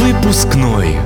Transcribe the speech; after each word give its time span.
Выпускной. 0.00 0.96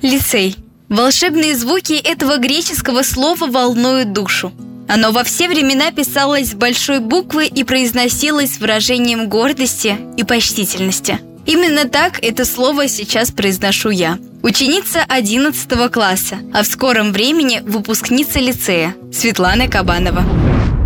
Лицей. 0.00 0.56
Волшебные 0.88 1.54
звуки 1.54 1.92
этого 1.92 2.38
греческого 2.38 3.02
слова 3.02 3.46
волнуют 3.46 4.14
душу. 4.14 4.54
Оно 4.88 5.12
во 5.12 5.22
все 5.22 5.50
времена 5.50 5.92
писалось 5.92 6.52
с 6.52 6.54
большой 6.54 7.00
буквы 7.00 7.46
и 7.46 7.62
произносилось 7.62 8.54
с 8.54 8.58
выражением 8.58 9.28
гордости 9.28 9.98
и 10.16 10.24
почтительности. 10.24 11.18
Именно 11.44 11.90
так 11.90 12.24
это 12.24 12.46
слово 12.46 12.88
сейчас 12.88 13.32
произношу 13.32 13.90
я. 13.90 14.18
Ученица 14.42 15.04
11 15.06 15.92
класса, 15.92 16.38
а 16.54 16.62
в 16.62 16.66
скором 16.66 17.12
времени 17.12 17.60
выпускница 17.62 18.38
лицея 18.38 18.94
Светлана 19.12 19.68
Кабанова. 19.68 20.24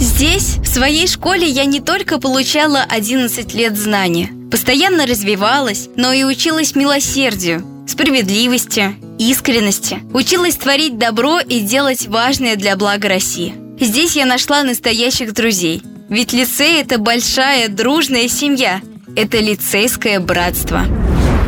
Здесь, 0.01 0.57
в 0.57 0.67
своей 0.67 1.07
школе, 1.07 1.47
я 1.47 1.65
не 1.65 1.79
только 1.79 2.19
получала 2.19 2.81
11 2.81 3.55
лет 3.55 3.79
знания, 3.79 4.31
постоянно 4.55 5.05
развивалась, 5.05 5.89
но 5.97 6.13
и 6.13 6.23
училась 6.23 6.77
милосердию, 6.77 7.67
справедливости, 7.89 8.95
искренности, 9.19 9.99
училась 10.13 10.55
творить 10.55 10.97
добро 10.97 11.41
и 11.41 11.59
делать 11.59 12.07
важное 12.07 12.55
для 12.55 12.77
блага 12.77 13.09
России. 13.09 13.53
Здесь 13.81 14.15
я 14.15 14.27
нашла 14.27 14.63
настоящих 14.63 15.35
друзей. 15.35 15.83
Ведь 16.09 16.33
лицей– 16.33 16.81
это 16.81 16.99
большая, 16.99 17.67
дружная 17.67 18.29
семья. 18.29 18.81
Это 19.17 19.41
лицейское 19.41 20.21
братство. 20.21 20.85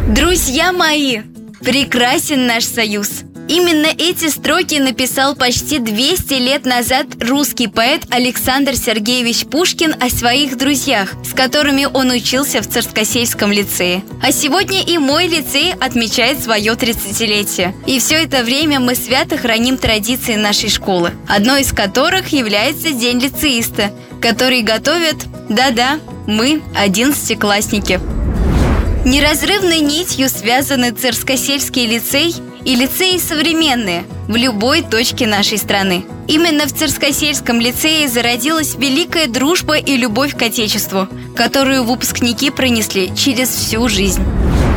Друзья 0.08 0.72
мои, 0.72 1.20
прекрасен 1.60 2.48
наш 2.48 2.64
союз. 2.64 3.20
Именно 3.48 3.86
эти 3.86 4.28
строки 4.28 4.74
написал 4.74 5.36
почти 5.36 5.78
200 5.78 6.34
лет 6.34 6.66
назад 6.66 7.06
русский 7.20 7.68
поэт 7.68 8.02
Александр 8.10 8.74
Сергеевич 8.74 9.46
Пушкин 9.46 9.94
о 10.00 10.10
своих 10.10 10.58
друзьях, 10.58 11.14
с 11.24 11.32
которыми 11.32 11.86
он 11.86 12.10
учился 12.10 12.60
в 12.60 12.68
Царскосельском 12.68 13.52
лицее. 13.52 14.02
А 14.20 14.32
сегодня 14.32 14.82
и 14.82 14.98
мой 14.98 15.28
лицей 15.28 15.72
отмечает 15.80 16.42
свое 16.42 16.72
30-летие. 16.72 17.72
И 17.86 18.00
все 18.00 18.16
это 18.24 18.42
время 18.42 18.80
мы 18.80 18.96
свято 18.96 19.36
храним 19.36 19.78
традиции 19.78 20.34
нашей 20.34 20.68
школы, 20.68 21.12
одной 21.28 21.60
из 21.60 21.70
которых 21.70 22.32
является 22.32 22.90
День 22.90 23.20
лицеиста, 23.20 23.92
который 24.20 24.62
готовят, 24.62 25.16
да-да, 25.48 26.00
мы, 26.26 26.62
одиннадцатиклассники. 26.74 28.00
Неразрывной 29.04 29.78
нитью 29.78 30.28
связаны 30.28 30.90
Царскосельский 30.90 31.86
лицей 31.86 32.34
и 32.66 32.74
лицеи 32.74 33.18
современные 33.18 34.04
в 34.26 34.34
любой 34.34 34.82
точке 34.82 35.26
нашей 35.26 35.56
страны. 35.56 36.04
Именно 36.26 36.66
в 36.66 36.72
Царскосельском 36.72 37.60
лицее 37.60 38.08
зародилась 38.08 38.74
великая 38.74 39.28
дружба 39.28 39.78
и 39.78 39.96
любовь 39.96 40.36
к 40.36 40.42
Отечеству, 40.42 41.08
которую 41.36 41.84
выпускники 41.84 42.50
пронесли 42.50 43.12
через 43.16 43.50
всю 43.50 43.88
жизнь. 43.88 44.22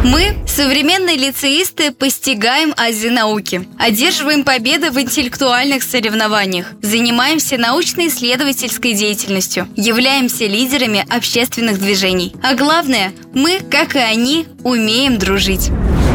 Мы, 0.04 0.36
современные 0.48 1.18
лицеисты, 1.18 1.92
постигаем 1.92 2.74
азы 2.78 3.10
науки, 3.10 3.68
одерживаем 3.78 4.44
победы 4.44 4.92
в 4.92 5.02
интеллектуальных 5.02 5.84
соревнованиях, 5.84 6.68
занимаемся 6.82 7.58
научно-исследовательской 7.58 8.94
деятельностью, 8.94 9.68
являемся 9.76 10.46
лидерами 10.46 11.06
общественных 11.10 11.80
движений. 11.80 12.34
А 12.42 12.54
главное, 12.54 13.12
мы, 13.34 13.60
как 13.70 13.96
и 13.96 14.00
они, 14.00 14.46
умеем 14.64 15.18
дружить. 15.18 15.70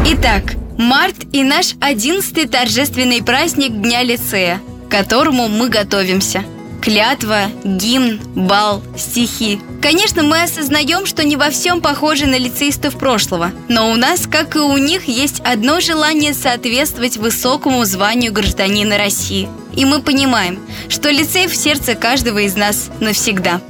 Итак, 0.07 0.55
Март 0.77 1.15
и 1.31 1.41
наш 1.43 1.75
одиннадцатый 1.79 2.47
торжественный 2.47 3.23
праздник 3.23 3.81
Дня 3.81 4.03
лицея, 4.03 4.59
к 4.87 4.91
которому 4.91 5.47
мы 5.47 5.69
готовимся. 5.69 6.43
Клятва, 6.81 7.45
гимн, 7.63 8.19
бал, 8.35 8.83
стихи. 8.97 9.59
Конечно, 9.81 10.21
мы 10.21 10.43
осознаем, 10.43 11.05
что 11.05 11.23
не 11.23 11.37
во 11.37 11.49
всем 11.49 11.81
похожи 11.81 12.25
на 12.25 12.37
лицеистов 12.37 12.97
прошлого, 12.97 13.51
но 13.69 13.89
у 13.89 13.95
нас, 13.95 14.27
как 14.27 14.55
и 14.57 14.59
у 14.59 14.77
них, 14.77 15.07
есть 15.07 15.39
одно 15.39 15.79
желание 15.79 16.33
соответствовать 16.33 17.17
высокому 17.17 17.85
званию 17.85 18.33
гражданина 18.33 18.97
России. 18.97 19.47
И 19.75 19.85
мы 19.85 20.01
понимаем, 20.01 20.59
что 20.89 21.09
лицей 21.09 21.47
в 21.47 21.55
сердце 21.55 21.95
каждого 21.95 22.39
из 22.39 22.55
нас 22.55 22.89
навсегда. 22.99 23.61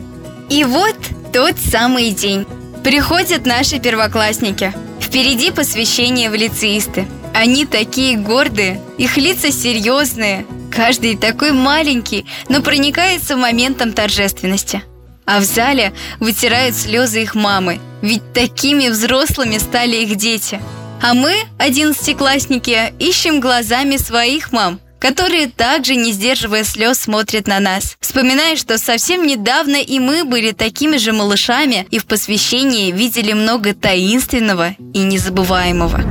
И 0.49 0.63
вот 0.63 0.95
тот 1.31 1.55
самый 1.59 2.11
день. 2.11 2.45
Приходят 2.83 3.45
наши 3.45 3.79
первоклассники– 3.79 4.73
Впереди 5.15 5.49
посвящение 5.49 6.29
в 6.29 6.35
лицеисты. 6.35 7.07
Они 7.33 7.65
такие 7.65 8.17
гордые, 8.17 8.81
их 8.97 9.15
лица 9.15 9.49
серьезные, 9.49 10.45
каждый 10.69 11.15
такой 11.15 11.53
маленький, 11.53 12.25
но 12.49 12.61
проникается 12.61 13.37
моментом 13.37 13.93
торжественности. 13.93 14.83
А 15.25 15.39
в 15.39 15.45
зале 15.45 15.93
вытирают 16.19 16.75
слезы 16.75 17.21
их 17.21 17.33
мамы, 17.33 17.79
ведь 18.01 18.33
такими 18.33 18.89
взрослыми 18.89 19.57
стали 19.57 19.95
их 19.95 20.17
дети. 20.17 20.59
А 21.01 21.13
мы, 21.13 21.33
одиннадцатиклассники, 21.57 22.93
ищем 22.99 23.39
глазами 23.39 23.95
своих 23.95 24.51
мам, 24.51 24.81
которые 24.99 25.47
также, 25.47 25.95
не 25.95 26.11
сдерживая 26.11 26.63
слез, 26.63 26.99
смотрят 26.99 27.47
на 27.47 27.59
нас, 27.59 27.97
вспоминая, 27.99 28.55
что 28.55 28.77
совсем 28.77 29.25
недавно 29.25 29.77
и 29.77 29.99
мы 29.99 30.23
были 30.23 30.51
такими 30.51 30.97
же 30.97 31.13
малышами 31.13 31.87
и 31.91 31.99
в 31.99 32.05
посвящении 32.05 32.91
видели 32.91 33.33
много 33.33 33.73
таинственного 33.73 34.75
и 34.93 34.99
незабываемого. 34.99 36.01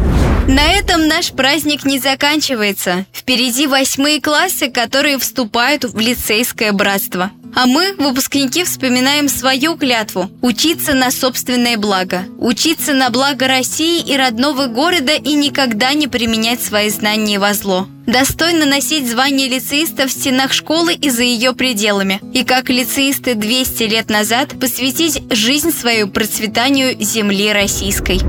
На 0.47 0.73
этом 0.73 1.09
наш 1.09 1.33
праздник 1.33 1.85
не 1.85 1.99
заканчивается. 1.99 3.07
Впереди 3.15 3.67
восьмые 3.67 4.21
классы, 4.21 4.71
которые 4.71 5.19
вступают 5.19 5.85
в 5.85 5.99
лицейское 5.99 6.73
братство. 6.73 7.31
А 7.55 7.67
мы, 7.67 7.95
выпускники, 7.99 8.65
вспоминаем 8.65 9.29
свою 9.29 9.77
клятву– 9.77 10.29
учиться 10.43 10.93
на 10.93 11.13
собственное 11.13 11.77
благо, 11.77 12.25
учиться 12.39 12.95
на 12.95 13.11
благо 13.11 13.47
России 13.47 14.01
и 14.01 14.17
родного 14.17 14.67
города 14.67 15.13
и 15.13 15.35
никогда 15.35 15.95
не 15.95 16.09
применять 16.09 16.61
свои 16.61 16.91
знания 16.91 17.39
во 17.39 17.55
зло. 17.55 17.87
Достойно 18.07 18.67
носить 18.67 19.09
звание 19.09 19.49
лицеиста 19.49 20.09
в 20.09 20.11
стенах 20.11 20.53
школы 20.53 20.95
и 20.95 21.11
за 21.11 21.23
ее 21.23 21.55
пределами. 21.55 22.21
И 22.35 22.45
как 22.45 22.71
лицеисты 22.71 23.35
200 23.35 23.83
лет 23.85 24.11
назад 24.11 24.59
посвятить 24.61 25.23
жизнь 25.33 25.71
свою 25.71 26.09
процветанию 26.09 27.01
земли 27.01 27.53
российской. 27.53 28.21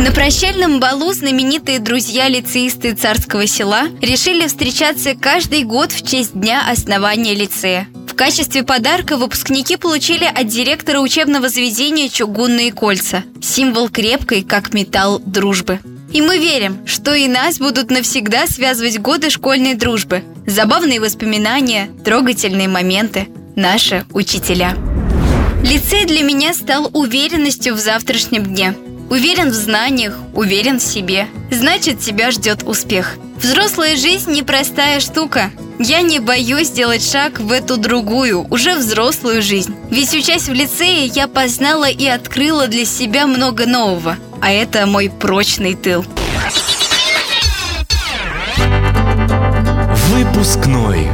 На 0.00 0.12
прощальном 0.12 0.78
балу 0.78 1.12
знаменитые 1.12 1.80
друзья-лицеисты 1.80 2.94
Царского 2.94 3.48
села 3.48 3.88
решили 4.00 4.46
встречаться 4.46 5.16
каждый 5.16 5.64
год 5.64 5.90
в 5.90 6.08
честь 6.08 6.38
дня 6.38 6.62
основания 6.70 7.34
лицея 7.34 7.88
качестве 8.18 8.64
подарка 8.64 9.16
выпускники 9.16 9.76
получили 9.76 10.24
от 10.24 10.48
директора 10.48 10.98
учебного 10.98 11.48
заведения 11.48 12.08
чугунные 12.08 12.72
кольца. 12.72 13.22
Символ 13.40 13.88
крепкой, 13.88 14.42
как 14.42 14.74
металл, 14.74 15.20
дружбы. 15.24 15.78
И 16.12 16.20
мы 16.20 16.38
верим, 16.38 16.84
что 16.84 17.14
и 17.14 17.28
нас 17.28 17.58
будут 17.58 17.92
навсегда 17.92 18.48
связывать 18.48 18.98
годы 18.98 19.30
школьной 19.30 19.74
дружбы. 19.74 20.24
Забавные 20.46 21.00
воспоминания, 21.00 21.90
трогательные 22.04 22.66
моменты, 22.66 23.28
наши 23.54 24.04
учителя. 24.12 24.74
Лицей 25.62 26.04
для 26.04 26.22
меня 26.22 26.54
стал 26.54 26.90
уверенностью 26.92 27.74
в 27.74 27.78
завтрашнем 27.78 28.42
дне. 28.42 28.74
Уверен 29.10 29.50
в 29.50 29.54
знаниях, 29.54 30.18
уверен 30.34 30.80
в 30.80 30.82
себе. 30.82 31.28
Значит, 31.52 32.00
тебя 32.00 32.32
ждет 32.32 32.64
успех. 32.64 33.14
Взрослая 33.36 33.96
жизнь 33.96 34.32
непростая 34.32 34.98
штука. 34.98 35.52
Я 35.80 36.02
не 36.02 36.18
боюсь 36.18 36.68
сделать 36.68 37.08
шаг 37.08 37.38
в 37.38 37.52
эту 37.52 37.76
другую, 37.76 38.46
уже 38.50 38.74
взрослую 38.74 39.42
жизнь. 39.42 39.76
Ведь 39.90 40.12
учась 40.12 40.48
в 40.48 40.52
лицее, 40.52 41.06
я 41.06 41.28
познала 41.28 41.88
и 41.88 42.06
открыла 42.06 42.66
для 42.66 42.84
себя 42.84 43.26
много 43.26 43.64
нового. 43.64 44.16
А 44.40 44.50
это 44.50 44.86
мой 44.86 45.08
прочный 45.08 45.74
тыл. 45.74 46.04
Выпускной. 50.10 51.08